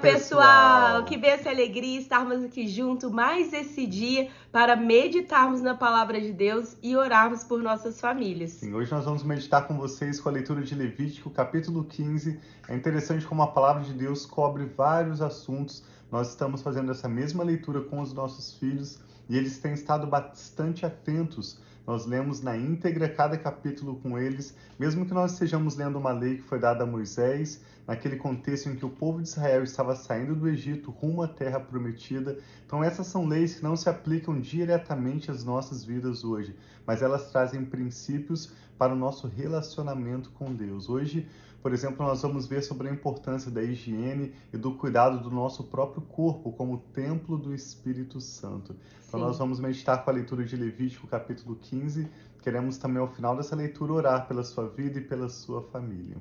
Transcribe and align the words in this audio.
pessoal! 0.00 1.04
Que 1.04 1.16
benção 1.16 1.52
e 1.52 1.54
alegria 1.54 2.00
estarmos 2.00 2.42
aqui 2.42 2.66
juntos 2.66 3.10
mais 3.10 3.52
esse 3.52 3.86
dia 3.86 4.30
para 4.50 4.74
meditarmos 4.74 5.60
na 5.60 5.74
palavra 5.74 6.20
de 6.20 6.32
Deus 6.32 6.76
e 6.82 6.96
orarmos 6.96 7.44
por 7.44 7.62
nossas 7.62 8.00
famílias. 8.00 8.52
Sim, 8.52 8.72
hoje 8.72 8.90
nós 8.90 9.04
vamos 9.04 9.22
meditar 9.22 9.66
com 9.66 9.76
vocês 9.76 10.18
com 10.18 10.28
a 10.30 10.32
leitura 10.32 10.62
de 10.62 10.74
Levítico, 10.74 11.28
capítulo 11.28 11.84
15. 11.84 12.40
É 12.68 12.74
interessante 12.74 13.26
como 13.26 13.42
a 13.42 13.48
palavra 13.48 13.82
de 13.82 13.92
Deus 13.92 14.24
cobre 14.24 14.64
vários 14.64 15.20
assuntos. 15.20 15.84
Nós 16.10 16.30
estamos 16.30 16.62
fazendo 16.62 16.90
essa 16.90 17.08
mesma 17.08 17.44
leitura 17.44 17.82
com 17.82 18.00
os 18.00 18.14
nossos 18.14 18.54
filhos 18.54 18.98
e 19.28 19.36
eles 19.36 19.58
têm 19.58 19.74
estado 19.74 20.06
bastante 20.06 20.86
atentos 20.86 21.58
nós 21.90 22.06
lemos 22.06 22.40
na 22.40 22.56
íntegra 22.56 23.08
cada 23.08 23.36
capítulo 23.36 23.96
com 23.96 24.16
eles, 24.16 24.56
mesmo 24.78 25.04
que 25.04 25.12
nós 25.12 25.32
estejamos 25.32 25.74
lendo 25.74 25.98
uma 25.98 26.12
lei 26.12 26.36
que 26.36 26.42
foi 26.44 26.60
dada 26.60 26.84
a 26.84 26.86
Moisés, 26.86 27.64
naquele 27.84 28.14
contexto 28.14 28.68
em 28.68 28.76
que 28.76 28.86
o 28.86 28.90
povo 28.90 29.20
de 29.20 29.28
Israel 29.28 29.64
estava 29.64 29.96
saindo 29.96 30.36
do 30.36 30.48
Egito 30.48 30.92
rumo 30.92 31.20
à 31.20 31.26
terra 31.26 31.58
prometida. 31.58 32.38
Então, 32.64 32.84
essas 32.84 33.08
são 33.08 33.26
leis 33.26 33.56
que 33.56 33.64
não 33.64 33.74
se 33.74 33.88
aplicam 33.88 34.40
diretamente 34.40 35.32
às 35.32 35.42
nossas 35.42 35.82
vidas 35.82 36.22
hoje, 36.22 36.54
mas 36.86 37.02
elas 37.02 37.28
trazem 37.32 37.64
princípios 37.64 38.52
para 38.78 38.92
o 38.92 38.96
nosso 38.96 39.26
relacionamento 39.26 40.30
com 40.30 40.54
Deus. 40.54 40.88
Hoje, 40.88 41.28
por 41.62 41.72
exemplo, 41.74 42.06
nós 42.06 42.22
vamos 42.22 42.46
ver 42.46 42.62
sobre 42.62 42.88
a 42.88 42.92
importância 42.92 43.50
da 43.50 43.62
higiene 43.62 44.32
e 44.52 44.56
do 44.56 44.74
cuidado 44.74 45.20
do 45.22 45.30
nosso 45.30 45.64
próprio 45.64 46.00
corpo 46.02 46.52
como 46.52 46.78
templo 46.92 47.36
do 47.36 47.54
Espírito 47.54 48.20
Santo. 48.20 48.74
Então, 49.06 49.20
Sim. 49.20 49.26
nós 49.26 49.38
vamos 49.38 49.60
meditar 49.60 50.02
com 50.02 50.10
a 50.10 50.12
leitura 50.12 50.44
de 50.44 50.56
Levítico, 50.56 51.06
capítulo 51.06 51.56
15. 51.56 52.08
Queremos 52.42 52.78
também, 52.78 52.98
ao 52.98 53.08
final 53.08 53.36
dessa 53.36 53.54
leitura, 53.54 53.92
orar 53.92 54.26
pela 54.26 54.42
sua 54.42 54.68
vida 54.68 54.98
e 54.98 55.02
pela 55.02 55.28
sua 55.28 55.62
família. 55.62 56.16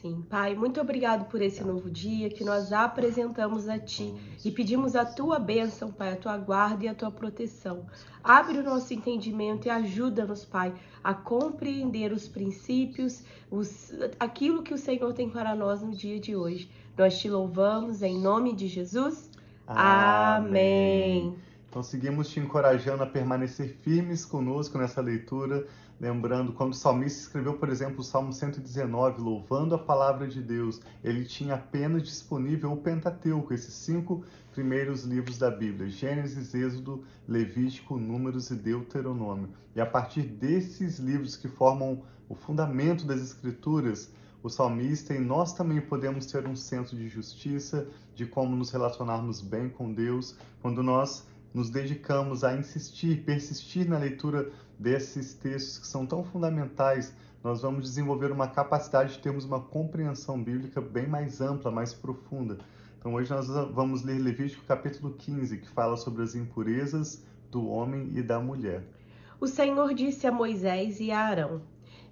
Sim, 0.00 0.22
Pai, 0.30 0.54
muito 0.54 0.80
obrigado 0.80 1.28
por 1.28 1.42
esse 1.42 1.64
novo 1.64 1.90
dia 1.90 2.30
que 2.30 2.44
nós 2.44 2.72
apresentamos 2.72 3.68
a 3.68 3.80
Ti 3.80 4.14
e 4.44 4.50
pedimos 4.52 4.94
a 4.94 5.04
Tua 5.04 5.40
bênção, 5.40 5.90
Pai, 5.90 6.12
a 6.12 6.16
Tua 6.16 6.38
guarda 6.38 6.84
e 6.84 6.88
a 6.88 6.94
Tua 6.94 7.10
proteção. 7.10 7.84
Abre 8.22 8.58
o 8.58 8.62
nosso 8.62 8.94
entendimento 8.94 9.66
e 9.66 9.70
ajuda-nos, 9.70 10.44
Pai, 10.44 10.72
a 11.02 11.12
compreender 11.12 12.12
os 12.12 12.28
princípios, 12.28 13.24
os, 13.50 13.92
aquilo 14.20 14.62
que 14.62 14.72
o 14.72 14.78
Senhor 14.78 15.12
tem 15.14 15.28
para 15.28 15.56
nós 15.56 15.82
no 15.82 15.90
dia 15.90 16.20
de 16.20 16.36
hoje. 16.36 16.70
Nós 16.96 17.18
te 17.18 17.28
louvamos 17.28 18.00
em 18.00 18.20
nome 18.20 18.54
de 18.54 18.68
Jesus. 18.68 19.28
Amém. 19.66 21.26
Amém. 21.26 21.47
Então 21.68 21.82
seguimos 21.82 22.28
te 22.28 22.40
encorajando 22.40 23.02
a 23.02 23.06
permanecer 23.06 23.76
firmes 23.82 24.24
conosco 24.24 24.78
nessa 24.78 25.00
leitura 25.00 25.66
Lembrando, 26.00 26.52
quando 26.52 26.74
o 26.74 26.76
salmista 26.76 27.22
escreveu, 27.22 27.54
por 27.54 27.68
exemplo, 27.68 28.00
o 28.00 28.04
Salmo 28.04 28.32
119, 28.32 29.20
louvando 29.20 29.74
a 29.74 29.78
palavra 29.78 30.28
de 30.28 30.40
Deus, 30.40 30.80
ele 31.02 31.24
tinha 31.24 31.54
apenas 31.54 32.04
disponível 32.04 32.72
o 32.72 32.76
Pentateuco, 32.76 33.52
esses 33.52 33.74
cinco 33.74 34.24
primeiros 34.52 35.02
livros 35.02 35.38
da 35.38 35.50
Bíblia: 35.50 35.90
Gênesis, 35.90 36.54
Êxodo, 36.54 37.02
Levítico, 37.26 37.98
Números 37.98 38.48
e 38.50 38.54
Deuteronômio. 38.54 39.48
E 39.74 39.80
a 39.80 39.86
partir 39.86 40.22
desses 40.22 41.00
livros 41.00 41.34
que 41.34 41.48
formam 41.48 42.02
o 42.28 42.34
fundamento 42.36 43.04
das 43.04 43.20
Escrituras, 43.20 44.12
o 44.40 44.48
salmista 44.48 45.12
e 45.12 45.18
nós 45.18 45.52
também 45.52 45.80
podemos 45.80 46.26
ter 46.26 46.46
um 46.46 46.54
senso 46.54 46.94
de 46.94 47.08
justiça, 47.08 47.88
de 48.14 48.24
como 48.24 48.54
nos 48.54 48.70
relacionarmos 48.70 49.40
bem 49.40 49.68
com 49.68 49.92
Deus, 49.92 50.36
quando 50.62 50.80
nós 50.80 51.26
nos 51.58 51.70
dedicamos 51.70 52.44
a 52.44 52.54
insistir, 52.54 53.24
persistir 53.24 53.88
na 53.88 53.98
leitura 53.98 54.48
desses 54.78 55.34
textos 55.34 55.78
que 55.78 55.88
são 55.88 56.06
tão 56.06 56.22
fundamentais, 56.22 57.12
nós 57.42 57.62
vamos 57.62 57.82
desenvolver 57.82 58.30
uma 58.30 58.46
capacidade 58.46 59.14
de 59.14 59.18
termos 59.18 59.44
uma 59.44 59.58
compreensão 59.58 60.40
bíblica 60.40 60.80
bem 60.80 61.08
mais 61.08 61.40
ampla, 61.40 61.68
mais 61.68 61.92
profunda. 61.92 62.58
Então 62.96 63.14
hoje 63.14 63.32
nós 63.32 63.48
vamos 63.74 64.04
ler 64.04 64.20
Levítico 64.20 64.64
capítulo 64.66 65.14
15, 65.14 65.58
que 65.58 65.68
fala 65.68 65.96
sobre 65.96 66.22
as 66.22 66.36
impurezas 66.36 67.24
do 67.50 67.66
homem 67.66 68.12
e 68.14 68.22
da 68.22 68.38
mulher. 68.38 68.84
O 69.40 69.48
Senhor 69.48 69.92
disse 69.94 70.28
a 70.28 70.32
Moisés 70.32 71.00
e 71.00 71.10
a 71.10 71.18
Arão: 71.18 71.60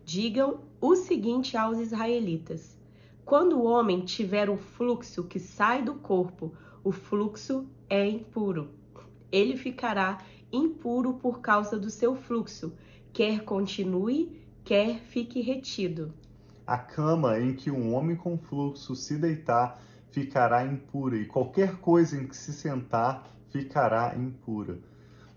Digam 0.04 0.58
o 0.80 0.96
seguinte 0.96 1.56
aos 1.56 1.78
israelitas: 1.78 2.76
Quando 3.24 3.56
o 3.60 3.64
homem 3.64 4.04
tiver 4.04 4.50
o 4.50 4.56
fluxo 4.56 5.22
que 5.22 5.38
sai 5.38 5.84
do 5.84 5.94
corpo, 5.94 6.52
o 6.82 6.90
fluxo 6.90 7.64
é 7.88 8.08
impuro 8.08 8.74
ele 9.30 9.56
ficará 9.56 10.18
impuro 10.52 11.14
por 11.14 11.40
causa 11.40 11.78
do 11.78 11.90
seu 11.90 12.14
fluxo, 12.14 12.72
quer 13.12 13.44
continue, 13.44 14.40
quer 14.64 15.00
fique 15.00 15.40
retido. 15.40 16.12
A 16.66 16.78
cama 16.78 17.38
em 17.38 17.54
que 17.54 17.70
um 17.70 17.94
homem 17.94 18.16
com 18.16 18.36
fluxo 18.36 18.94
se 18.94 19.16
deitar 19.16 19.80
ficará 20.10 20.64
impura, 20.64 21.16
e 21.16 21.26
qualquer 21.26 21.76
coisa 21.76 22.16
em 22.16 22.26
que 22.26 22.36
se 22.36 22.52
sentar 22.52 23.28
ficará 23.50 24.16
impura. 24.16 24.78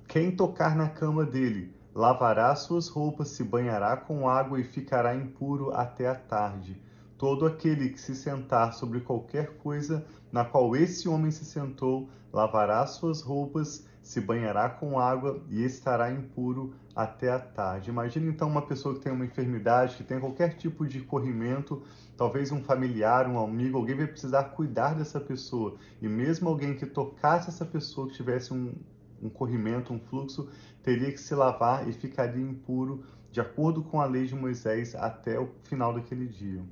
Quem 0.07 0.35
tocar 0.35 0.75
na 0.75 0.89
cama 0.89 1.25
dele 1.25 1.73
lavará 1.93 2.55
suas 2.55 2.87
roupas, 2.87 3.29
se 3.29 3.43
banhará 3.43 3.97
com 3.97 4.27
água 4.27 4.59
e 4.59 4.63
ficará 4.63 5.15
impuro 5.15 5.71
até 5.73 6.07
a 6.07 6.15
tarde. 6.15 6.81
Todo 7.19 7.45
aquele 7.45 7.89
que 7.89 7.99
se 7.99 8.15
sentar 8.15 8.73
sobre 8.73 9.01
qualquer 9.01 9.57
coisa 9.57 10.05
na 10.31 10.45
qual 10.45 10.73
esse 10.73 11.09
homem 11.09 11.29
se 11.31 11.43
sentou, 11.43 12.07
lavará 12.31 12.87
suas 12.87 13.21
roupas, 13.21 13.85
se 14.01 14.21
banhará 14.21 14.69
com 14.69 14.97
água 14.97 15.43
e 15.49 15.61
estará 15.61 16.09
impuro 16.13 16.73
até 16.95 17.29
a 17.29 17.37
tarde. 17.37 17.89
Imagina 17.89 18.31
então 18.31 18.47
uma 18.47 18.61
pessoa 18.61 18.95
que 18.95 19.01
tem 19.01 19.11
uma 19.11 19.25
enfermidade, 19.25 19.97
que 19.97 20.03
tem 20.05 20.17
qualquer 20.17 20.55
tipo 20.55 20.87
de 20.87 21.01
corrimento, 21.01 21.83
talvez 22.15 22.53
um 22.53 22.63
familiar, 22.63 23.27
um 23.27 23.37
amigo, 23.37 23.77
alguém 23.77 23.97
vai 23.97 24.07
precisar 24.07 24.45
cuidar 24.45 24.95
dessa 24.95 25.19
pessoa. 25.19 25.75
E 26.01 26.07
mesmo 26.07 26.47
alguém 26.47 26.73
que 26.73 26.85
tocasse 26.85 27.49
essa 27.49 27.65
pessoa, 27.65 28.07
que 28.07 28.13
tivesse 28.13 28.53
um, 28.53 28.73
um 29.21 29.29
corrimento, 29.29 29.91
um 29.91 29.99
fluxo, 29.99 30.49
teria 30.81 31.11
que 31.11 31.19
se 31.19 31.35
lavar 31.35 31.85
e 31.85 31.91
ficaria 31.91 32.41
impuro, 32.41 33.03
de 33.29 33.41
acordo 33.41 33.83
com 33.83 33.99
a 33.99 34.05
lei 34.05 34.25
de 34.25 34.35
Moisés, 34.35 34.95
até 34.95 35.37
o 35.37 35.49
final 35.65 35.93
daquele 35.93 36.25
dia. 36.25 36.63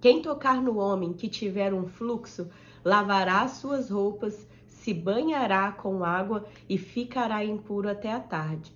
Quem 0.00 0.22
tocar 0.22 0.62
no 0.62 0.78
homem 0.78 1.12
que 1.12 1.28
tiver 1.28 1.74
um 1.74 1.86
fluxo, 1.86 2.48
lavará 2.82 3.46
suas 3.48 3.90
roupas, 3.90 4.48
se 4.66 4.94
banhará 4.94 5.72
com 5.72 6.02
água 6.02 6.46
e 6.66 6.78
ficará 6.78 7.44
impuro 7.44 7.86
até 7.86 8.10
a 8.10 8.18
tarde. 8.18 8.74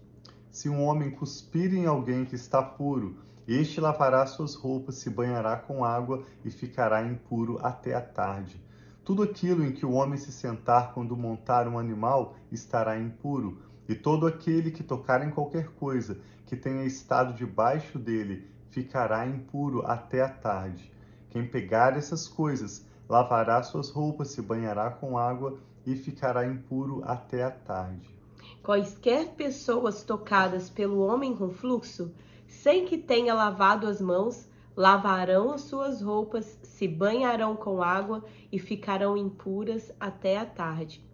Se 0.51 0.69
um 0.69 0.85
homem 0.85 1.11
cuspir 1.11 1.73
em 1.73 1.87
alguém 1.87 2.27
que 2.27 2.35
está 2.35 2.63
puro, 2.63 3.17
este 3.49 3.81
lavará 3.81 4.27
suas 4.27 4.55
roupas, 4.55 4.97
se 4.97 5.09
banhará 5.09 5.57
com 5.57 5.83
água 5.83 6.23
e 6.45 6.51
ficará 6.51 7.03
impuro 7.03 7.59
até 7.63 7.95
a 7.95 8.03
tarde. 8.03 8.63
Tudo 9.03 9.23
aquilo 9.23 9.65
em 9.65 9.73
que 9.73 9.87
o 9.87 9.93
homem 9.93 10.19
se 10.19 10.31
sentar 10.31 10.93
quando 10.93 11.17
montar 11.17 11.67
um 11.67 11.79
animal 11.79 12.37
estará 12.53 12.99
impuro, 12.99 13.63
e 13.89 13.95
todo 13.95 14.27
aquele 14.27 14.71
que 14.71 14.83
tocar 14.83 15.27
em 15.27 15.31
qualquer 15.31 15.69
coisa 15.69 16.21
que 16.45 16.55
tenha 16.55 16.85
estado 16.85 17.33
debaixo 17.33 17.99
dele 17.99 18.47
ficará 18.69 19.27
impuro 19.27 19.87
até 19.87 20.21
a 20.21 20.29
tarde. 20.29 20.93
Quem 21.35 21.45
pegar 21.45 21.97
essas 21.97 22.29
coisas 22.29 22.87
lavará 23.09 23.61
suas 23.61 23.91
roupas, 23.91 24.29
se 24.29 24.41
banhará 24.41 24.89
com 24.89 25.19
água 25.19 25.59
e 25.85 25.97
ficará 25.97 26.47
impuro 26.47 27.03
até 27.05 27.43
a 27.43 27.51
tarde. 27.51 28.09
Quaisquer 28.63 29.31
pessoas 29.31 30.05
tocadas 30.05 30.71
pelo 30.71 31.01
homem 31.01 31.35
com 31.35 31.51
fluxo, 31.51 32.15
sem 32.47 32.85
que 32.85 32.97
tenha 32.97 33.35
lavado 33.35 33.89
as 33.89 34.01
mãos, 34.01 34.49
lavarão 34.77 35.51
as 35.51 35.63
suas 35.63 36.01
roupas, 36.01 36.57
se 36.63 36.87
banharão 36.87 37.57
com 37.57 37.83
água 37.83 38.25
e 38.53 38.61
ficarão 38.61 39.17
impuras 39.17 39.93
até 39.99 40.39
a 40.39 40.47
tarde. 40.47 41.05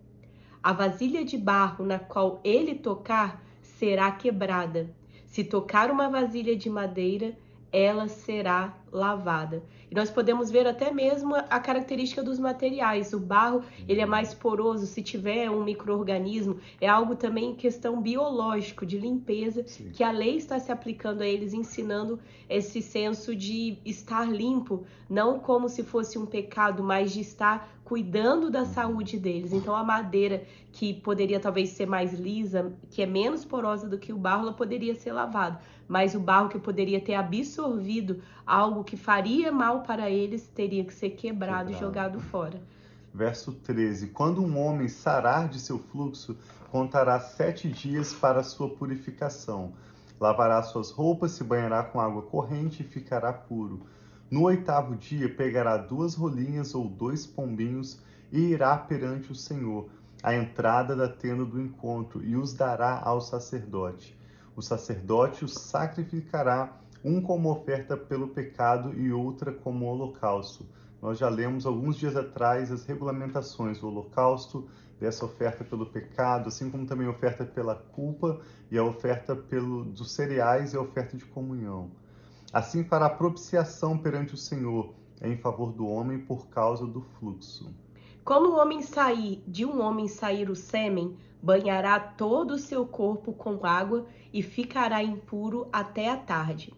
A 0.62 0.75
vasilha 0.75 1.25
de 1.25 1.38
barro 1.38 1.87
na 1.87 1.98
qual 1.98 2.42
ele 2.44 2.75
tocar 2.75 3.42
será 3.62 4.12
quebrada. 4.12 4.94
Se 5.25 5.42
tocar 5.42 5.91
uma 5.91 6.10
vasilha 6.10 6.54
de 6.54 6.69
madeira, 6.69 7.34
ela 7.72 8.06
será 8.06 8.76
lavada. 8.93 9.62
E 9.91 9.95
nós 9.95 10.11
podemos 10.11 10.51
ver 10.51 10.67
até 10.67 10.93
mesmo 10.93 11.34
a 11.34 11.61
característica 11.61 12.23
dos 12.23 12.39
materiais. 12.39 13.12
O 13.12 13.19
barro, 13.19 13.62
ele 13.89 14.01
é 14.01 14.06
mais 14.06 14.33
poroso, 14.33 14.87
se 14.87 15.03
tiver 15.03 15.50
um 15.50 15.64
microorganismo, 15.64 16.59
é 16.81 16.88
algo 16.88 17.17
também 17.17 17.55
questão 17.55 18.00
biológico 18.00 18.87
de 18.87 18.99
limpeza, 18.99 19.64
Sim. 19.67 19.91
que 19.93 20.05
a 20.05 20.11
lei 20.11 20.37
está 20.37 20.59
se 20.59 20.70
aplicando 20.70 21.23
a 21.23 21.26
eles, 21.26 21.53
ensinando 21.53 22.20
esse 22.49 22.82
senso 22.82 23.35
de 23.35 23.79
estar 23.85 24.29
limpo, 24.29 24.85
não 25.09 25.38
como 25.38 25.69
se 25.69 25.82
fosse 25.82 26.19
um 26.19 26.26
pecado, 26.26 26.82
mas 26.82 27.12
de 27.12 27.20
estar 27.20 27.81
cuidando 27.91 28.50
da 28.50 28.61
uhum. 28.61 28.67
saúde 28.67 29.19
deles. 29.19 29.53
Então 29.53 29.75
a 29.75 29.82
madeira 29.82 30.44
que 30.70 30.94
poderia 30.94 31.41
talvez 31.41 31.70
ser 31.70 31.87
mais 31.87 32.12
lisa, 32.12 32.73
que 32.88 33.03
é 33.03 33.06
menos 33.06 33.44
porosa 33.44 33.88
do 33.88 33.99
que 33.99 34.12
o 34.12 34.17
barro, 34.17 34.43
ela 34.43 34.53
poderia 34.53 34.94
ser 34.94 35.12
lavada, 35.12 35.61
mas 35.88 36.14
o 36.14 36.20
barro 36.20 36.49
que 36.49 36.59
poderia 36.61 37.00
ter 37.00 37.14
absorvido 37.14 38.23
algo 38.50 38.82
que 38.82 38.97
faria 38.97 39.52
mal 39.52 39.82
para 39.82 40.11
eles 40.11 40.49
teria 40.49 40.85
que 40.85 40.93
ser 40.93 41.11
quebrado, 41.11 41.69
quebrado. 41.69 41.73
e 41.73 41.75
jogado 41.75 42.20
fora. 42.20 42.61
Verso 43.14 43.52
13: 43.52 44.08
Quando 44.08 44.43
um 44.43 44.58
homem 44.58 44.88
sarar 44.88 45.49
de 45.49 45.61
seu 45.61 45.79
fluxo, 45.79 46.37
contará 46.70 47.20
sete 47.20 47.69
dias 47.69 48.12
para 48.12 48.43
sua 48.43 48.69
purificação. 48.69 49.73
Lavará 50.20 50.62
suas 50.62 50.91
roupas, 50.91 51.32
se 51.32 51.44
banhará 51.44 51.82
com 51.82 52.00
água 52.00 52.23
corrente 52.23 52.82
e 52.82 52.87
ficará 52.87 53.32
puro. 53.32 53.87
No 54.31 54.43
oitavo 54.43 54.94
dia, 54.94 55.29
pegará 55.35 55.76
duas 55.76 56.14
rolinhas 56.14 56.75
ou 56.75 56.88
dois 56.88 57.26
pombinhos 57.26 58.00
e 58.31 58.38
irá 58.38 58.76
perante 58.76 59.32
o 59.32 59.35
Senhor, 59.35 59.88
à 60.23 60.35
entrada 60.35 60.94
da 60.94 61.08
tenda 61.08 61.44
do 61.44 61.61
encontro, 61.61 62.23
e 62.23 62.37
os 62.37 62.52
dará 62.52 63.00
ao 63.02 63.20
sacerdote. 63.20 64.17
O 64.55 64.62
sacerdote 64.62 65.44
os 65.44 65.55
sacrificará, 65.55 66.76
um 67.05 67.20
como 67.20 67.50
oferta 67.50 67.97
pelo 67.97 68.29
pecado 68.29 68.94
e 68.99 69.12
outra 69.12 69.52
como 69.52 69.87
holocausto. 69.87 70.67
Nós 71.00 71.19
já 71.19 71.29
lemos 71.29 71.64
alguns 71.64 71.97
dias 71.97 72.14
atrás 72.14 72.70
as 72.70 72.85
regulamentações 72.85 73.79
do 73.79 73.88
holocausto, 73.88 74.69
dessa 75.00 75.25
oferta 75.25 75.64
pelo 75.64 75.87
pecado, 75.87 76.49
assim 76.49 76.70
como 76.70 76.87
também 76.87 77.06
a 77.06 77.11
oferta 77.11 77.44
pela 77.44 77.75
culpa 77.75 78.38
e 78.70 78.76
a 78.76 78.85
oferta 78.85 79.35
pelo, 79.35 79.85
dos 79.85 80.12
cereais 80.12 80.75
e 80.75 80.76
a 80.76 80.81
oferta 80.81 81.17
de 81.17 81.25
comunhão. 81.25 81.91
Assim 82.52 82.85
fará 82.85 83.08
propiciação 83.08 83.97
perante 83.97 84.35
o 84.35 84.37
Senhor 84.37 84.93
em 85.23 85.37
favor 85.37 85.73
do 85.73 85.87
homem 85.87 86.19
por 86.19 86.49
causa 86.49 86.87
do 86.87 87.00
fluxo. 87.00 87.75
Quando 88.25 88.50
o 88.50 88.56
homem 88.56 88.82
sair, 88.82 89.43
de 89.47 89.64
um 89.64 89.81
homem 89.81 90.06
sair 90.06 90.50
o 90.50 90.56
sêmen, 90.56 91.17
banhará 91.43 91.99
todo 91.99 92.52
o 92.52 92.58
seu 92.58 92.87
corpo 92.87 93.32
com 93.32 93.64
água 93.64 94.06
e 94.32 94.43
ficará 94.43 95.02
impuro 95.02 95.67
até 95.73 96.11
a 96.11 96.17
tarde. 96.17 96.75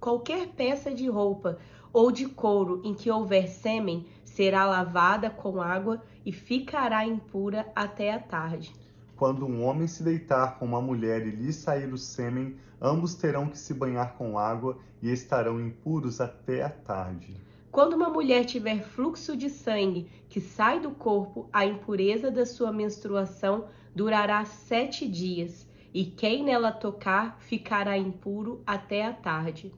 Qualquer 0.00 0.48
peça 0.48 0.94
de 0.94 1.06
roupa 1.10 1.58
ou 1.92 2.10
de 2.10 2.26
couro 2.26 2.80
em 2.82 2.94
que 2.94 3.10
houver 3.10 3.48
sêmen 3.48 4.06
será 4.24 4.64
lavada 4.64 5.28
com 5.28 5.60
água 5.60 6.02
e 6.24 6.32
ficará 6.32 7.04
impura 7.04 7.70
até 7.76 8.10
a 8.10 8.18
tarde. 8.18 8.74
Quando 9.14 9.44
um 9.44 9.62
homem 9.62 9.86
se 9.86 10.02
deitar 10.02 10.58
com 10.58 10.64
uma 10.64 10.80
mulher 10.80 11.26
e 11.26 11.30
lhe 11.30 11.52
sair 11.52 11.92
o 11.92 11.98
sêmen, 11.98 12.56
ambos 12.80 13.14
terão 13.14 13.46
que 13.46 13.58
se 13.58 13.74
banhar 13.74 14.14
com 14.14 14.38
água 14.38 14.78
e 15.02 15.10
estarão 15.10 15.60
impuros 15.60 16.18
até 16.18 16.62
a 16.62 16.70
tarde. 16.70 17.36
Quando 17.70 17.92
uma 17.92 18.08
mulher 18.08 18.46
tiver 18.46 18.82
fluxo 18.82 19.36
de 19.36 19.50
sangue 19.50 20.08
que 20.30 20.40
sai 20.40 20.80
do 20.80 20.92
corpo, 20.92 21.46
a 21.52 21.66
impureza 21.66 22.30
da 22.30 22.46
sua 22.46 22.72
menstruação 22.72 23.66
durará 23.94 24.46
sete 24.46 25.06
dias, 25.06 25.68
e 25.92 26.06
quem 26.06 26.42
nela 26.42 26.72
tocar 26.72 27.36
ficará 27.40 27.98
impuro 27.98 28.62
até 28.66 29.04
a 29.04 29.12
tarde 29.12 29.70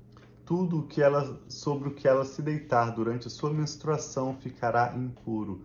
tudo 0.53 0.81
o 0.81 0.83
que 0.83 1.01
ela, 1.01 1.41
sobre 1.49 1.89
o 1.89 1.95
que 1.95 2.07
ela 2.07 2.27
se 2.27 2.43
deitar 2.43 2.95
durante 2.95 3.27
a 3.27 3.31
sua 3.31 3.51
menstruação 3.51 4.37
ficará 4.37 4.95
impuro, 4.95 5.63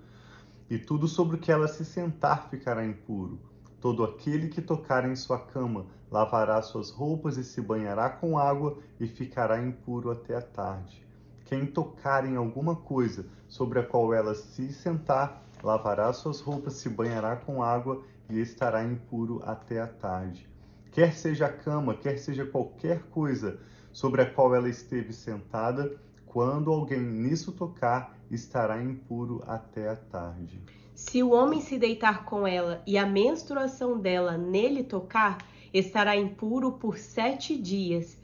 e 0.70 0.80
tudo 0.80 1.10
sobre 1.10 1.36
o 1.36 1.40
que 1.40 1.52
ela 1.52 1.68
se 1.68 1.84
sentar 1.84 2.50
ficará 2.50 2.86
impuro. 2.86 3.38
Todo 3.82 4.02
aquele 4.02 4.48
que 4.48 4.62
tocar 4.62 5.04
em 5.04 5.14
sua 5.14 5.40
cama 5.40 5.88
lavará 6.10 6.62
suas 6.62 6.90
roupas 6.90 7.36
e 7.36 7.44
se 7.44 7.60
banhará 7.60 8.10
com 8.10 8.40
água 8.40 8.78
e 8.98 9.08
ficará 9.08 9.62
impuro 9.62 10.10
até 10.10 10.38
a 10.38 10.42
tarde. 10.42 11.06
Quem 11.44 11.66
tocar 11.66 12.26
em 12.26 12.38
alguma 12.38 12.78
coisa 12.78 13.26
sobre 13.46 13.80
a 13.80 13.84
qual 13.84 14.14
ela 14.14 14.34
se 14.34 14.72
sentar, 14.72 15.44
lavará 15.62 16.14
suas 16.14 16.40
roupas, 16.40 16.76
se 16.76 16.88
banhará 16.88 17.36
com 17.36 17.62
água 17.62 18.02
e 18.30 18.40
estará 18.40 18.86
impuro 18.86 19.42
até 19.44 19.82
a 19.82 19.88
tarde. 19.88 20.48
Quer 20.94 21.14
seja 21.14 21.48
a 21.48 21.52
cama, 21.52 21.94
quer 21.94 22.18
seja 22.18 22.46
qualquer 22.46 23.04
coisa 23.10 23.60
sobre 23.98 24.22
a 24.22 24.30
qual 24.30 24.54
ela 24.54 24.70
esteve 24.70 25.12
sentada, 25.12 26.00
quando 26.24 26.72
alguém 26.72 27.02
nisso 27.02 27.52
tocar, 27.52 28.16
estará 28.30 28.80
impuro 28.80 29.44
até 29.48 29.90
a 29.90 29.96
tarde. 29.96 30.62
Se 30.94 31.24
o 31.24 31.32
homem 31.32 31.62
se 31.62 31.80
deitar 31.80 32.24
com 32.24 32.46
ela 32.46 32.84
e 32.86 32.96
a 32.96 33.08
menstruação 33.08 33.98
dela 34.00 34.38
nele 34.38 34.84
tocar, 34.84 35.40
estará 35.74 36.16
impuro 36.16 36.74
por 36.74 37.00
sete 37.00 37.58
dias. 37.58 38.22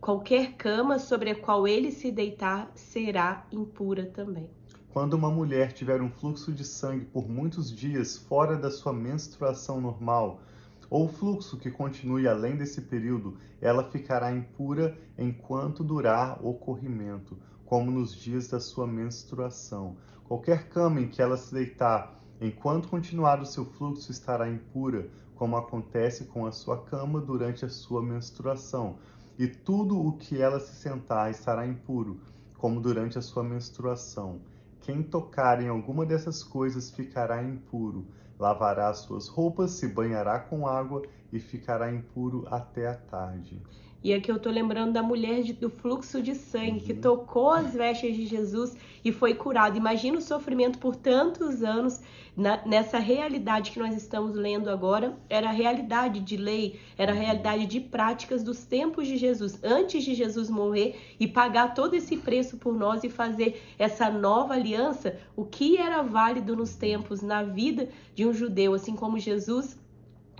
Qualquer 0.00 0.54
cama 0.54 0.98
sobre 0.98 1.28
a 1.28 1.38
qual 1.38 1.68
ele 1.68 1.92
se 1.92 2.10
deitar 2.10 2.72
será 2.74 3.46
impura 3.52 4.06
também. 4.06 4.48
Quando 4.94 5.12
uma 5.12 5.30
mulher 5.30 5.74
tiver 5.74 6.00
um 6.00 6.08
fluxo 6.08 6.50
de 6.50 6.64
sangue 6.64 7.04
por 7.04 7.28
muitos 7.28 7.70
dias 7.70 8.16
fora 8.16 8.56
da 8.56 8.70
sua 8.70 8.94
menstruação 8.94 9.78
normal, 9.78 10.40
ou 10.88 11.08
fluxo 11.08 11.58
que 11.58 11.70
continue 11.70 12.28
além 12.28 12.56
desse 12.56 12.82
período, 12.82 13.36
ela 13.60 13.84
ficará 13.90 14.32
impura 14.32 14.96
enquanto 15.18 15.82
durar 15.82 16.38
o 16.44 16.54
corrimento, 16.54 17.36
como 17.64 17.90
nos 17.90 18.14
dias 18.14 18.48
da 18.48 18.60
sua 18.60 18.86
menstruação. 18.86 19.96
Qualquer 20.24 20.68
cama 20.68 21.00
em 21.00 21.08
que 21.08 21.20
ela 21.20 21.36
se 21.36 21.52
deitar, 21.52 22.20
enquanto 22.40 22.88
continuar 22.88 23.40
o 23.40 23.46
seu 23.46 23.64
fluxo, 23.64 24.10
estará 24.10 24.48
impura, 24.48 25.08
como 25.34 25.56
acontece 25.56 26.24
com 26.24 26.46
a 26.46 26.52
sua 26.52 26.82
cama 26.84 27.20
durante 27.20 27.64
a 27.64 27.68
sua 27.68 28.02
menstruação. 28.02 28.98
E 29.38 29.46
tudo 29.46 30.00
o 30.00 30.16
que 30.16 30.40
ela 30.40 30.58
se 30.58 30.74
sentar 30.76 31.30
estará 31.30 31.66
impuro, 31.66 32.20
como 32.56 32.80
durante 32.80 33.18
a 33.18 33.22
sua 33.22 33.42
menstruação. 33.42 34.40
Quem 34.80 35.02
tocar 35.02 35.60
em 35.60 35.68
alguma 35.68 36.06
dessas 36.06 36.42
coisas 36.42 36.90
ficará 36.90 37.42
impuro 37.42 38.06
lavará 38.38 38.92
suas 38.94 39.28
roupas, 39.28 39.72
se 39.72 39.88
banhará 39.88 40.38
com 40.38 40.66
água 40.66 41.02
e 41.32 41.38
ficará 41.40 41.92
impuro 41.92 42.46
até 42.50 42.88
a 42.88 42.94
tarde. 42.94 43.62
E 44.04 44.14
aqui 44.14 44.30
eu 44.30 44.38
tô 44.38 44.50
lembrando 44.50 44.92
da 44.92 45.02
mulher 45.02 45.42
de, 45.42 45.52
do 45.52 45.68
fluxo 45.68 46.22
de 46.22 46.34
sangue 46.34 46.78
uhum. 46.78 46.80
que 46.80 46.94
tocou 46.94 47.50
as 47.50 47.74
vestes 47.74 48.14
de 48.14 48.26
Jesus 48.26 48.76
e 49.04 49.10
foi 49.10 49.34
curado. 49.34 49.76
Imagina 49.76 50.18
o 50.18 50.22
sofrimento 50.22 50.78
por 50.78 50.94
tantos 50.94 51.62
anos 51.62 52.00
na, 52.36 52.64
nessa 52.64 52.98
realidade 52.98 53.70
que 53.70 53.78
nós 53.78 53.96
estamos 53.96 54.36
lendo 54.36 54.68
agora. 54.68 55.16
Era 55.28 55.48
a 55.48 55.52
realidade 55.52 56.20
de 56.20 56.36
lei, 56.36 56.78
era 56.96 57.12
a 57.12 57.14
uhum. 57.14 57.20
realidade 57.20 57.66
de 57.66 57.80
práticas 57.80 58.42
dos 58.44 58.64
tempos 58.64 59.06
de 59.08 59.16
Jesus, 59.16 59.58
antes 59.64 60.04
de 60.04 60.14
Jesus 60.14 60.48
morrer 60.50 61.16
e 61.18 61.26
pagar 61.26 61.74
todo 61.74 61.94
esse 61.94 62.16
preço 62.16 62.58
por 62.58 62.74
nós 62.74 63.02
e 63.02 63.08
fazer 63.08 63.62
essa 63.78 64.08
nova 64.10 64.54
aliança. 64.54 65.18
O 65.34 65.44
que 65.44 65.78
era 65.78 66.02
válido 66.02 66.54
nos 66.54 66.76
tempos, 66.76 67.22
na 67.22 67.42
vida 67.42 67.88
de 68.14 68.24
um 68.26 68.32
judeu, 68.32 68.74
assim 68.74 68.94
como 68.94 69.18
Jesus 69.18 69.76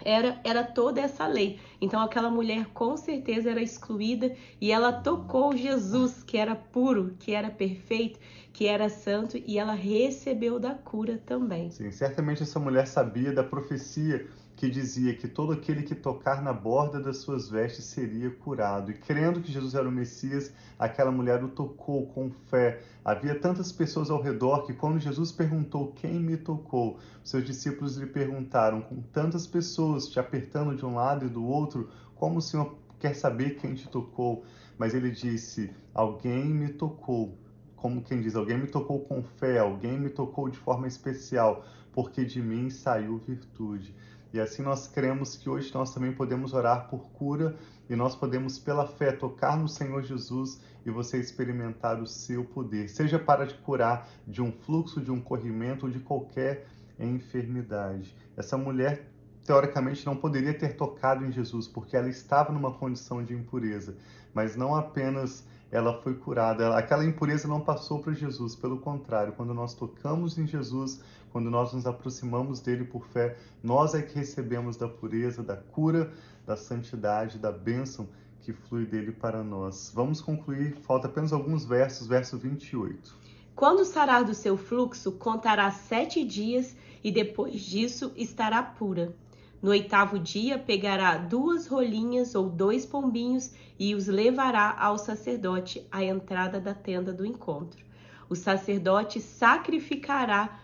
era, 0.05 0.41
era 0.45 0.65
toda 0.65 1.01
essa 1.01 1.27
lei. 1.27 1.59
Então 1.81 2.01
aquela 2.01 2.31
mulher 2.31 2.67
com 2.73 2.97
certeza 2.97 3.51
era 3.51 3.63
excluída 3.63 4.35
e 4.61 4.71
ela 4.71 4.93
tocou 4.93 5.57
Jesus, 5.57 6.23
que 6.23 6.37
era 6.37 6.55
puro, 6.55 7.15
que 7.19 7.33
era 7.33 7.51
perfeito, 7.51 8.19
que 8.53 8.67
era 8.67 8.89
santo, 8.89 9.37
e 9.47 9.59
ela 9.59 9.75
recebeu 9.75 10.59
da 10.59 10.75
cura 10.75 11.21
também. 11.27 11.71
Sim, 11.71 11.91
certamente 11.91 12.43
essa 12.43 12.59
mulher 12.59 12.87
sabia 12.87 13.33
da 13.33 13.45
profecia 13.45 14.27
que 14.57 14.71
dizia 14.71 15.15
que 15.15 15.29
todo 15.29 15.53
aquele 15.53 15.83
que 15.83 15.95
tocar 15.95 16.43
na 16.43 16.51
borda 16.51 16.99
das 16.99 17.19
suas 17.19 17.47
vestes 17.47 17.85
seria 17.85 18.31
curado. 18.31 18.91
E 18.91 18.95
crendo 18.95 19.43
que 19.43 19.53
Jesus 19.53 19.75
era 19.75 19.87
o 19.87 19.93
Messias, 19.93 20.51
aquela 20.79 21.11
mulher 21.11 21.45
o 21.45 21.49
tocou 21.49 22.07
com 22.07 22.31
fé. 22.31 22.81
Havia 23.05 23.39
tantas 23.39 23.71
pessoas 23.71 24.11
ao 24.11 24.21
redor 24.21 24.67
que, 24.67 24.73
quando 24.73 24.99
Jesus 24.99 25.31
perguntou 25.31 25.93
quem 25.93 26.19
me 26.19 26.39
tocou, 26.39 26.99
seus 27.23 27.45
discípulos 27.45 27.99
lhe 27.99 28.07
perguntaram, 28.07 28.81
com 28.81 29.03
tantas 29.13 29.47
pessoas 29.47 30.09
te 30.09 30.19
apertando 30.19 30.75
de 30.75 30.87
um 30.87 30.95
lado 30.95 31.27
e 31.27 31.29
do 31.29 31.45
outro, 31.45 31.91
como 32.15 32.39
o 32.39 32.43
Senhor 32.43 32.79
quer 32.99 33.15
saber 33.15 33.57
quem 33.57 33.75
te 33.75 33.87
tocou? 33.89 34.43
Mas 34.79 34.95
ele 34.95 35.11
disse: 35.11 35.71
Alguém 35.93 36.47
me 36.47 36.71
tocou. 36.71 37.37
Como 37.77 38.03
quem 38.03 38.23
diz, 38.23 38.35
alguém 38.35 38.57
me 38.57 38.67
tocou 38.67 39.01
com 39.01 39.23
fé, 39.23 39.59
alguém 39.59 40.01
me 40.01 40.09
tocou 40.09 40.49
de 40.49 40.57
forma 40.57 40.89
especial, 40.89 41.63
porque 41.93 42.25
de 42.25 42.41
mim 42.41 42.71
saiu 42.71 43.19
virtude. 43.19 43.95
E 44.33 44.41
assim 44.41 44.63
nós 44.63 44.87
cremos 44.87 45.37
que 45.37 45.49
hoje 45.49 45.73
nós 45.73 45.95
também 45.95 46.13
podemos 46.13 46.53
orar 46.53 46.89
por 46.89 47.09
cura 47.11 47.57
e 47.89 47.95
nós 47.95 48.17
podemos, 48.17 48.59
pela 48.59 48.87
fé, 48.87 49.13
tocar 49.13 49.57
no 49.57 49.69
Senhor 49.69 50.03
Jesus 50.03 50.61
e 50.85 50.91
você 50.91 51.19
experimentar 51.19 52.01
o 52.01 52.07
seu 52.07 52.45
poder, 52.45 52.89
seja 52.89 53.19
para 53.19 53.47
te 53.47 53.55
curar 53.55 54.09
de 54.27 54.43
um 54.43 54.53
fluxo, 54.53 55.01
de 55.01 55.11
um 55.11 55.21
corrimento 55.21 55.87
ou 55.87 55.93
de 55.93 56.01
qualquer 56.01 56.67
enfermidade. 56.99 58.17
Essa 58.37 58.57
mulher, 58.57 59.09
teoricamente, 59.45 60.05
não 60.05 60.17
poderia 60.17 60.55
ter 60.55 60.77
tocado 60.77 61.25
em 61.25 61.33
Jesus, 61.33 61.69
porque 61.69 61.97
ela 61.97 62.09
estava 62.09 62.53
numa 62.53 62.73
condição 62.73 63.23
de 63.23 63.35
impureza, 63.35 63.97
mas 64.35 64.57
não 64.57 64.75
apenas 64.75 65.47
ela 65.71 66.01
foi 66.01 66.15
curada. 66.15 66.77
Aquela 66.77 67.05
impureza 67.05 67.49
não 67.49 67.61
passou 67.61 68.01
para 68.01 68.13
Jesus, 68.13 68.55
pelo 68.55 68.79
contrário, 68.79 69.33
quando 69.33 69.53
nós 69.53 69.75
tocamos 69.75 70.39
em 70.39 70.47
Jesus, 70.47 71.01
quando 71.33 71.51
nós 71.51 71.73
nos 71.73 71.87
aproximamos 71.87 72.61
dele 72.61 72.85
por 72.85 73.07
fé, 73.07 73.37
nós 73.63 73.95
é 73.95 74.03
que 74.03 74.15
recebemos 74.15 74.77
da 74.77 74.89
pureza, 74.89 75.43
da 75.43 75.57
cura, 75.57 76.13
da 76.47 76.57
santidade, 76.57 77.39
da 77.39 77.53
bênção 77.53 78.09
que 78.41 78.53
flui 78.53 78.87
dele 78.87 79.13
para 79.13 79.43
nós. 79.43 79.91
Vamos 79.95 80.21
concluir, 80.21 80.77
falta 80.83 81.09
apenas 81.09 81.33
alguns 81.33 81.65
versos, 81.65 82.07
verso 82.07 82.39
28. 82.39 83.27
Quando 83.57 83.85
sarar 83.85 84.23
do 84.23 84.35
seu 84.35 84.57
fluxo, 84.57 85.13
contará 85.13 85.71
sete 85.71 86.25
dias 86.25 86.77
e 87.03 87.11
depois 87.11 87.61
disso 87.61 88.13
estará 88.15 88.63
pura. 88.63 89.15
No 89.63 89.71
oitavo 89.71 90.19
dia, 90.19 90.59
pegará 90.59 91.17
duas 91.17 91.67
rolinhas 91.67 92.35
ou 92.35 92.49
dois 92.49 92.85
pombinhos 92.85 93.53
e 93.79 93.95
os 93.95 94.07
levará 94.07 94.77
ao 94.79 94.99
sacerdote 94.99 95.87
à 95.91 96.05
entrada 96.05 96.61
da 96.61 96.75
tenda 96.75 97.13
do 97.13 97.25
encontro. 97.25 97.85
O 98.29 98.37
sacerdote 98.37 99.21
sacrificará 99.21 100.61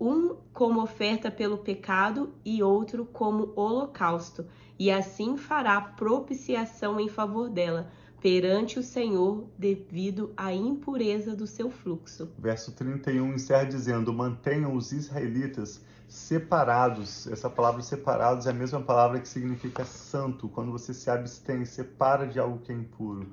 um 0.00 0.36
como 0.52 0.82
oferta 0.82 1.30
pelo 1.30 1.58
pecado 1.58 2.32
e 2.44 2.62
outro 2.62 3.06
como 3.06 3.52
holocausto, 3.54 4.44
e 4.78 4.90
assim 4.90 5.36
fará 5.36 5.80
propiciação 5.80 6.98
em 6.98 7.08
favor 7.08 7.48
dela, 7.48 7.90
perante 8.22 8.78
o 8.78 8.82
Senhor 8.84 9.48
devido 9.58 10.32
à 10.36 10.54
impureza 10.54 11.34
do 11.34 11.44
seu 11.44 11.68
fluxo. 11.68 12.30
Verso 12.38 12.70
31 12.70 13.34
encerra 13.34 13.64
dizendo: 13.64 14.12
Mantenham 14.12 14.76
os 14.76 14.92
israelitas 14.92 15.80
separados. 16.08 17.26
Essa 17.26 17.50
palavra 17.50 17.82
separados 17.82 18.46
é 18.46 18.50
a 18.50 18.54
mesma 18.54 18.80
palavra 18.80 19.18
que 19.18 19.28
significa 19.28 19.84
santo, 19.84 20.48
quando 20.48 20.70
você 20.70 20.94
se 20.94 21.10
abstém, 21.10 21.64
separa 21.64 22.24
de 22.24 22.38
algo 22.38 22.60
que 22.60 22.70
é 22.70 22.74
impuro. 22.74 23.26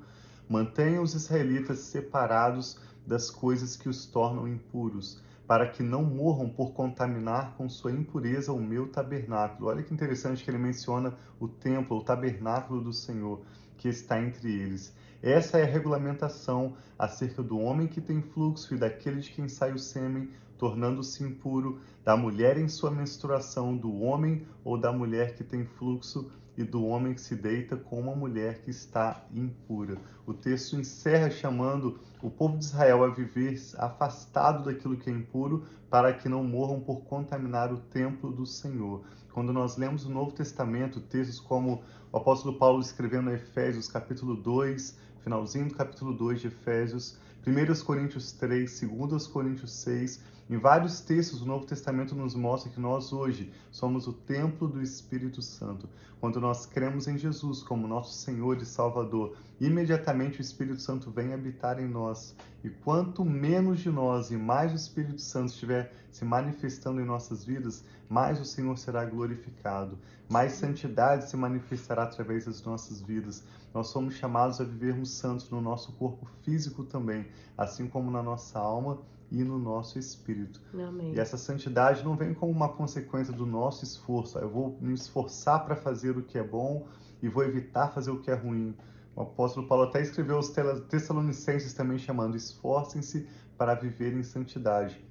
Mantenham 0.48 1.04
os 1.04 1.14
israelitas 1.14 1.78
separados 1.78 2.76
das 3.06 3.30
coisas 3.30 3.76
que 3.76 3.88
os 3.88 4.06
tornam 4.06 4.48
impuros, 4.48 5.22
para 5.50 5.66
que 5.66 5.82
não 5.82 6.04
morram 6.04 6.48
por 6.48 6.70
contaminar 6.70 7.56
com 7.56 7.68
sua 7.68 7.90
impureza 7.90 8.52
o 8.52 8.62
meu 8.62 8.86
tabernáculo. 8.86 9.68
Olha 9.68 9.82
que 9.82 9.92
interessante 9.92 10.44
que 10.44 10.48
ele 10.48 10.58
menciona 10.58 11.12
o 11.40 11.48
templo, 11.48 11.96
o 11.96 12.04
tabernáculo 12.04 12.80
do 12.80 12.92
Senhor 12.92 13.42
que 13.76 13.88
está 13.88 14.22
entre 14.22 14.48
eles. 14.48 14.94
Essa 15.20 15.58
é 15.58 15.64
a 15.64 15.66
regulamentação 15.66 16.76
acerca 16.96 17.42
do 17.42 17.58
homem 17.58 17.88
que 17.88 18.00
tem 18.00 18.22
fluxo 18.22 18.72
e 18.72 18.78
daquele 18.78 19.20
de 19.20 19.32
quem 19.32 19.48
sai 19.48 19.72
o 19.72 19.78
sêmen, 19.80 20.30
tornando-se 20.56 21.24
impuro, 21.24 21.80
da 22.04 22.16
mulher 22.16 22.56
em 22.56 22.68
sua 22.68 22.92
menstruação, 22.92 23.76
do 23.76 23.92
homem 24.02 24.46
ou 24.62 24.78
da 24.78 24.92
mulher 24.92 25.34
que 25.34 25.42
tem 25.42 25.64
fluxo 25.64 26.30
e 26.60 26.64
do 26.64 26.84
homem 26.84 27.14
que 27.14 27.20
se 27.22 27.34
deita 27.34 27.74
com 27.74 27.98
uma 27.98 28.14
mulher 28.14 28.60
que 28.60 28.70
está 28.70 29.24
impura. 29.32 29.96
O 30.26 30.34
texto 30.34 30.76
encerra 30.76 31.30
chamando 31.30 31.98
o 32.22 32.30
povo 32.30 32.58
de 32.58 32.64
Israel 32.66 33.02
a 33.02 33.08
viver 33.08 33.58
afastado 33.78 34.64
daquilo 34.64 34.96
que 34.96 35.08
é 35.08 35.12
impuro, 35.12 35.64
para 35.88 36.12
que 36.12 36.28
não 36.28 36.44
morram 36.44 36.78
por 36.78 37.00
contaminar 37.04 37.72
o 37.72 37.78
templo 37.78 38.30
do 38.30 38.44
Senhor. 38.44 39.02
Quando 39.32 39.52
nós 39.52 39.78
lemos 39.78 40.04
o 40.04 40.10
Novo 40.10 40.32
Testamento, 40.32 41.00
textos 41.00 41.40
como 41.40 41.82
o 42.12 42.16
apóstolo 42.16 42.58
Paulo 42.58 42.80
escrevendo 42.80 43.30
em 43.30 43.34
Efésios, 43.34 43.88
capítulo 43.88 44.36
2, 44.36 44.98
finalzinho 45.22 45.68
do 45.68 45.74
capítulo 45.74 46.12
2 46.12 46.42
de 46.42 46.48
Efésios, 46.48 47.16
1 47.46 47.84
Coríntios 47.84 48.32
3, 48.32 48.80
2 48.82 49.26
Coríntios 49.28 49.72
6, 49.72 50.22
em 50.50 50.58
vários 50.58 51.00
textos, 51.00 51.42
o 51.42 51.46
Novo 51.46 51.64
Testamento 51.64 52.12
nos 52.12 52.34
mostra 52.34 52.72
que 52.72 52.80
nós 52.80 53.12
hoje 53.12 53.52
somos 53.70 54.08
o 54.08 54.12
templo 54.12 54.66
do 54.66 54.82
Espírito 54.82 55.40
Santo. 55.40 55.88
Quando 56.18 56.40
nós 56.40 56.66
cremos 56.66 57.06
em 57.06 57.16
Jesus 57.16 57.62
como 57.62 57.86
nosso 57.86 58.14
Senhor 58.14 58.56
e 58.60 58.66
Salvador, 58.66 59.36
imediatamente 59.60 60.40
o 60.40 60.42
Espírito 60.42 60.82
Santo 60.82 61.08
vem 61.08 61.32
habitar 61.32 61.78
em 61.78 61.86
nós. 61.86 62.34
E 62.64 62.68
quanto 62.68 63.24
menos 63.24 63.78
de 63.78 63.90
nós 63.90 64.32
e 64.32 64.36
mais 64.36 64.72
o 64.72 64.74
Espírito 64.74 65.20
Santo 65.20 65.52
estiver 65.52 65.94
se 66.10 66.24
manifestando 66.24 67.00
em 67.00 67.04
nossas 67.04 67.44
vidas, 67.44 67.84
mais 68.08 68.40
o 68.40 68.44
Senhor 68.44 68.76
será 68.76 69.04
glorificado, 69.04 70.00
mais 70.28 70.54
santidade 70.54 71.30
se 71.30 71.36
manifestará 71.36 72.02
através 72.02 72.46
das 72.46 72.60
nossas 72.64 73.00
vidas. 73.00 73.44
Nós 73.72 73.86
somos 73.86 74.14
chamados 74.14 74.60
a 74.60 74.64
vivermos 74.64 75.12
santos 75.12 75.48
no 75.48 75.60
nosso 75.60 75.92
corpo 75.92 76.26
físico 76.42 76.82
também, 76.82 77.28
assim 77.56 77.86
como 77.86 78.10
na 78.10 78.20
nossa 78.20 78.58
alma 78.58 78.98
e 79.30 79.44
no 79.44 79.58
nosso 79.58 79.98
espírito. 79.98 80.60
Amém. 80.74 81.14
E 81.14 81.20
essa 81.20 81.36
santidade 81.36 82.04
não 82.04 82.16
vem 82.16 82.34
como 82.34 82.52
uma 82.52 82.68
consequência 82.68 83.32
do 83.32 83.46
nosso 83.46 83.84
esforço. 83.84 84.38
Eu 84.38 84.50
vou 84.50 84.78
me 84.80 84.92
esforçar 84.92 85.64
para 85.64 85.76
fazer 85.76 86.16
o 86.16 86.22
que 86.22 86.38
é 86.38 86.42
bom 86.42 86.86
e 87.22 87.28
vou 87.28 87.44
evitar 87.44 87.88
fazer 87.88 88.10
o 88.10 88.20
que 88.20 88.30
é 88.30 88.34
ruim. 88.34 88.74
O 89.14 89.22
apóstolo 89.22 89.66
Paulo 89.66 89.84
até 89.84 90.00
escreveu 90.00 90.36
aos 90.36 90.50
Tessalonicenses 90.88 91.72
também 91.72 91.98
chamando: 91.98 92.36
esforcem-se 92.36 93.26
para 93.56 93.74
viver 93.74 94.14
em 94.14 94.22
santidade. 94.22 95.04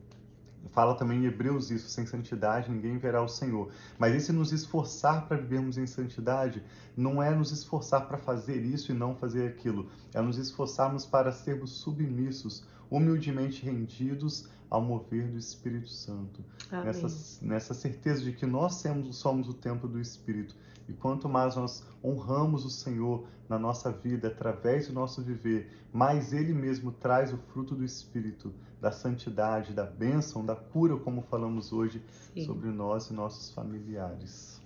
Fala 0.72 0.94
também 0.96 1.20
em 1.20 1.26
Hebreus 1.26 1.72
isso, 1.72 1.90
sem 1.90 2.06
santidade 2.06 2.70
ninguém 2.70 2.98
verá 2.98 3.22
o 3.24 3.28
Senhor. 3.28 3.72
Mas 3.98 4.14
esse 4.14 4.32
nos 4.32 4.52
esforçar 4.52 5.28
para 5.28 5.38
vivermos 5.38 5.78
em 5.78 5.88
santidade 5.88 6.64
não 6.96 7.24
é 7.24 7.34
nos 7.34 7.52
esforçar 7.52 8.08
para 8.08 8.18
fazer 8.18 8.62
isso 8.64 8.92
e 8.92 8.96
não 8.96 9.16
fazer 9.16 9.48
aquilo, 9.48 9.90
é 10.14 10.22
nos 10.22 10.38
esforçarmos 10.38 11.06
para 11.06 11.32
sermos 11.32 11.72
submissos, 11.72 12.66
humildemente 12.90 13.64
rendidos 13.64 14.50
ao 14.70 14.82
mover 14.82 15.28
do 15.28 15.38
Espírito 15.38 15.90
Santo. 15.90 16.44
Nessa, 16.72 17.44
nessa 17.44 17.74
certeza 17.74 18.24
de 18.24 18.34
que 18.34 18.46
nós 18.46 18.76
somos, 18.76 19.16
somos 19.18 19.50
o 19.50 19.54
templo 19.54 19.90
do 19.90 20.00
Espírito. 20.00 20.56
E 20.88 20.94
quanto 20.94 21.28
mais 21.28 21.56
nós 21.56 21.84
honramos 22.04 22.66
o 22.66 22.70
Senhor 22.70 23.28
na 23.48 23.58
nossa 23.58 23.92
vida, 23.92 24.28
através 24.28 24.88
do 24.88 24.94
nosso 24.94 25.22
viver, 25.22 25.72
mais 25.92 26.34
Ele 26.34 26.54
mesmo 26.54 26.92
traz 26.92 27.34
o 27.34 27.38
fruto 27.38 27.76
do 27.76 27.84
Espírito, 27.84 28.54
da 28.80 28.92
santidade, 28.92 29.74
da 29.74 29.86
bênção, 29.86 30.46
da 30.46 30.56
cura, 30.56 30.98
como 30.98 31.22
falamos 31.24 31.74
hoje, 31.74 32.04
Sim. 32.34 32.46
sobre 32.46 32.70
nós 32.70 33.10
e 33.10 33.14
nossos 33.14 33.52
familiares. 33.52 34.62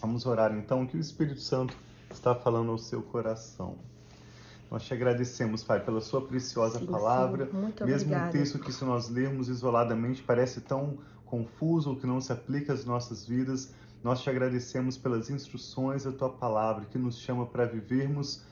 Vamos 0.00 0.26
orar 0.26 0.56
então, 0.56 0.82
o 0.82 0.86
que 0.86 0.96
o 0.96 1.00
Espírito 1.00 1.40
Santo 1.40 1.76
está 2.10 2.34
falando 2.34 2.70
ao 2.70 2.78
seu 2.78 3.02
coração. 3.02 3.76
Nós 4.70 4.84
te 4.84 4.92
agradecemos, 4.92 5.64
Pai, 5.64 5.82
pela 5.82 6.00
sua 6.00 6.20
preciosa 6.20 6.78
sim, 6.78 6.86
palavra. 6.86 7.46
Sim. 7.46 7.56
Muito 7.56 7.84
Mesmo 7.84 8.10
obrigada. 8.10 8.28
um 8.28 8.32
texto 8.32 8.58
que, 8.58 8.72
se 8.72 8.84
nós 8.84 9.08
lermos 9.08 9.48
isoladamente, 9.48 10.22
parece 10.22 10.60
tão 10.60 10.98
confuso 11.24 11.90
ou 11.90 11.96
que 11.96 12.06
não 12.06 12.20
se 12.20 12.32
aplica 12.32 12.72
às 12.72 12.84
nossas 12.84 13.26
vidas, 13.26 13.72
nós 14.02 14.20
te 14.20 14.30
agradecemos 14.30 14.96
pelas 14.96 15.30
instruções 15.30 16.04
da 16.04 16.12
tua 16.12 16.30
palavra 16.30 16.84
que 16.86 16.98
nos 16.98 17.18
chama 17.18 17.46
para 17.46 17.64
vivermos 17.64 18.44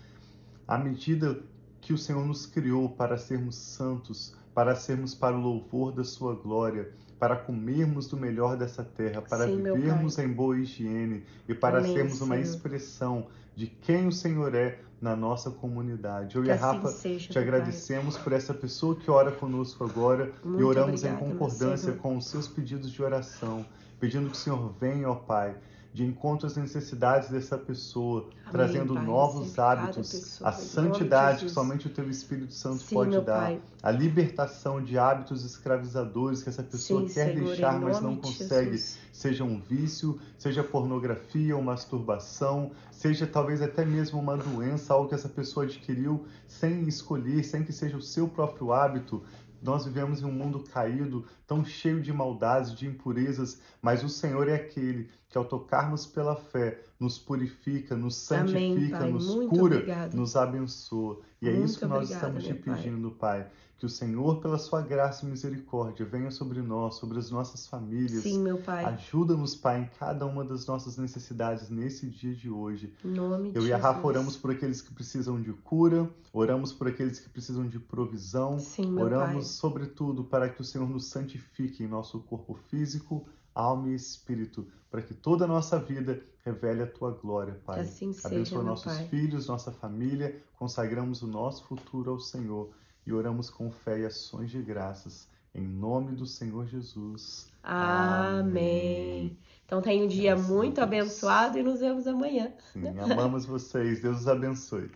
à 0.66 0.76
medida 0.76 1.38
que 1.80 1.92
o 1.92 1.98
Senhor 1.98 2.24
nos 2.26 2.46
criou 2.46 2.88
para 2.88 3.16
sermos 3.16 3.54
santos, 3.54 4.34
para 4.52 4.74
sermos 4.74 5.14
para 5.14 5.36
o 5.36 5.40
louvor 5.40 5.92
da 5.92 6.02
sua 6.02 6.34
glória, 6.34 6.90
para 7.18 7.36
comermos 7.36 8.08
do 8.08 8.16
melhor 8.16 8.56
dessa 8.56 8.82
terra, 8.82 9.22
para 9.22 9.46
Sim, 9.46 9.62
vivermos 9.62 10.18
em 10.18 10.28
boa 10.28 10.58
higiene 10.58 11.24
e 11.48 11.54
para 11.54 11.78
Amém, 11.78 11.94
sermos 11.94 12.20
uma 12.20 12.36
expressão 12.36 13.28
de 13.56 13.66
quem 13.66 14.06
o 14.06 14.12
Senhor 14.12 14.54
é 14.54 14.78
na 15.00 15.16
nossa 15.16 15.50
comunidade. 15.50 16.36
Eu 16.36 16.42
Que 16.42 16.48
e 16.48 16.52
a 16.52 16.54
assim 16.54 16.64
Rafa 16.64 16.88
seja, 16.88 17.30
te 17.30 17.38
agradecemos 17.38 18.18
por 18.18 18.32
essa 18.32 18.52
pessoa 18.52 18.94
que 18.94 19.10
ora 19.10 19.32
conosco 19.32 19.82
agora 19.82 20.30
e 20.44 20.46
Muito 20.46 20.66
oramos 20.66 21.02
obrigada, 21.02 21.24
em 21.24 21.30
concordância 21.30 21.92
com 21.94 22.16
os 22.16 22.28
seus 22.28 22.46
pedidos 22.46 22.90
de 22.90 23.02
oração, 23.02 23.64
pedindo 23.98 24.28
que 24.28 24.36
o 24.36 24.38
Senhor 24.38 24.74
venha, 24.78 25.08
ó 25.08 25.14
Pai, 25.14 25.56
de 25.96 26.04
encontro 26.04 26.46
às 26.46 26.54
necessidades 26.58 27.30
dessa 27.30 27.56
pessoa, 27.56 28.24
Amém, 28.24 28.52
trazendo 28.52 28.92
Pai. 28.92 29.06
novos 29.06 29.58
hábitos, 29.58 30.10
pessoa, 30.12 30.50
a 30.50 30.52
santidade 30.52 31.46
que 31.46 31.50
somente 31.50 31.86
o 31.86 31.90
teu 31.90 32.10
Espírito 32.10 32.52
Santo 32.52 32.82
Sim, 32.82 32.94
pode 32.94 33.18
dar, 33.22 33.44
Pai. 33.44 33.60
a 33.82 33.90
libertação 33.90 34.84
de 34.84 34.98
hábitos 34.98 35.42
escravizadores 35.42 36.42
que 36.42 36.50
essa 36.50 36.62
pessoa 36.62 37.00
Sim, 37.08 37.14
quer 37.14 37.32
Senhor, 37.32 37.46
deixar, 37.46 37.80
mas 37.80 37.98
não 38.02 38.14
consegue, 38.14 38.72
Jesus. 38.72 38.98
seja 39.10 39.42
um 39.42 39.58
vício, 39.58 40.20
seja 40.38 40.62
pornografia 40.62 41.56
ou 41.56 41.62
masturbação, 41.62 42.72
seja 42.90 43.26
talvez 43.26 43.62
até 43.62 43.82
mesmo 43.82 44.20
uma 44.20 44.36
doença, 44.36 44.92
algo 44.92 45.08
que 45.08 45.14
essa 45.14 45.30
pessoa 45.30 45.64
adquiriu 45.64 46.26
sem 46.46 46.86
escolher, 46.86 47.42
sem 47.42 47.64
que 47.64 47.72
seja 47.72 47.96
o 47.96 48.02
seu 48.02 48.28
próprio 48.28 48.70
hábito. 48.70 49.22
Nós 49.66 49.84
vivemos 49.84 50.22
em 50.22 50.24
um 50.24 50.32
mundo 50.32 50.60
caído, 50.60 51.24
tão 51.46 51.64
cheio 51.64 52.00
de 52.00 52.12
maldades, 52.12 52.72
de 52.72 52.86
impurezas, 52.86 53.60
mas 53.82 54.04
o 54.04 54.08
Senhor 54.08 54.48
é 54.48 54.54
aquele 54.54 55.10
que, 55.28 55.36
ao 55.36 55.44
tocarmos 55.44 56.06
pela 56.06 56.36
fé, 56.36 56.80
nos 57.00 57.18
purifica, 57.18 57.96
nos 57.96 58.30
Amém, 58.30 58.74
santifica, 58.74 58.98
Pai. 58.98 59.12
nos 59.12 59.26
Muito 59.26 59.50
cura, 59.50 59.74
obrigada. 59.76 60.16
nos 60.16 60.36
abençoa. 60.36 61.20
E 61.42 61.48
é 61.48 61.52
Muito 61.52 61.64
isso 61.66 61.78
que 61.80 61.84
nós 61.84 62.10
obrigada, 62.10 62.38
estamos 62.38 62.44
te 62.44 62.52
meu 62.52 62.62
Pai. 62.62 62.74
pedindo, 62.76 63.10
Pai. 63.10 63.46
Que 63.78 63.84
o 63.84 63.90
Senhor, 63.90 64.40
pela 64.40 64.56
sua 64.56 64.80
graça 64.80 65.26
e 65.26 65.28
misericórdia, 65.28 66.06
venha 66.06 66.30
sobre 66.30 66.62
nós, 66.62 66.94
sobre 66.94 67.18
as 67.18 67.30
nossas 67.30 67.66
famílias. 67.66 68.22
Sim, 68.22 68.40
meu 68.40 68.56
Pai. 68.56 68.82
Ajuda-nos, 68.86 69.54
Pai, 69.54 69.82
em 69.82 69.90
cada 69.98 70.24
uma 70.24 70.42
das 70.42 70.64
nossas 70.66 70.96
necessidades 70.96 71.68
nesse 71.68 72.06
dia 72.06 72.34
de 72.34 72.48
hoje. 72.48 72.90
Em 73.04 73.08
nome 73.08 73.50
de 73.50 73.58
Eu 73.58 73.66
e 73.66 73.72
a 73.74 73.76
Rafa 73.76 73.96
Jesus. 73.96 74.04
oramos 74.06 74.36
por 74.38 74.50
aqueles 74.50 74.80
que 74.80 74.94
precisam 74.94 75.38
de 75.38 75.52
cura, 75.52 76.08
oramos 76.32 76.72
por 76.72 76.88
aqueles 76.88 77.20
que 77.20 77.28
precisam 77.28 77.68
de 77.68 77.78
provisão, 77.78 78.58
Sim, 78.58 78.90
meu 78.92 79.04
oramos, 79.04 79.48
sobretudo, 79.48 80.24
para 80.24 80.48
que 80.48 80.62
o 80.62 80.64
Senhor 80.64 80.88
nos 80.88 81.04
santifique 81.06 81.84
em 81.84 81.86
nosso 81.86 82.20
corpo 82.20 82.54
físico, 82.70 83.26
alma 83.54 83.90
e 83.90 83.94
espírito, 83.94 84.66
para 84.90 85.02
que 85.02 85.12
toda 85.12 85.44
a 85.44 85.48
nossa 85.48 85.78
vida 85.78 86.22
revele 86.42 86.82
a 86.82 86.86
tua 86.86 87.10
glória, 87.10 87.60
Pai. 87.66 87.76
Que 87.76 87.90
assim 87.90 88.12
seja, 88.14 88.28
Abençoa 88.28 88.58
meu 88.58 88.68
nossos 88.68 88.94
Pai. 88.94 89.08
filhos, 89.08 89.48
nossa 89.48 89.70
família, 89.70 90.42
consagramos 90.58 91.20
o 91.20 91.26
nosso 91.26 91.64
futuro 91.64 92.12
ao 92.12 92.20
Senhor 92.20 92.70
e 93.06 93.12
oramos 93.12 93.48
com 93.48 93.70
fé 93.70 94.00
e 94.00 94.06
ações 94.06 94.50
de 94.50 94.60
graças. 94.60 95.28
Em 95.54 95.66
nome 95.66 96.12
do 96.12 96.26
Senhor 96.26 96.66
Jesus. 96.66 97.50
Amém. 97.62 99.36
Então 99.64 99.80
tenha 99.80 100.04
um 100.04 100.08
dia 100.08 100.34
Graças 100.34 100.50
muito 100.50 100.80
abençoado 100.80 101.58
e 101.58 101.62
nos 101.62 101.80
vemos 101.80 102.06
amanhã. 102.06 102.52
Sim, 102.72 102.98
amamos 102.98 103.46
vocês. 103.46 104.00
Deus 104.02 104.20
os 104.20 104.28
abençoe. 104.28 104.90